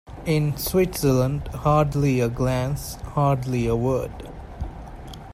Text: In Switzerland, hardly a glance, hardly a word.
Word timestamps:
In 0.25 0.57
Switzerland, 0.57 1.47
hardly 1.49 2.21
a 2.21 2.27
glance, 2.27 2.95
hardly 3.13 3.67
a 3.67 3.75
word. 3.75 4.31